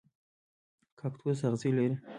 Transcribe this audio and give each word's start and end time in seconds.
کاکتوس 0.99 1.39
اغزي 1.47 1.69
لري 1.77 1.95